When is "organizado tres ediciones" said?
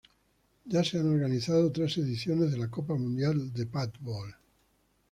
1.13-2.51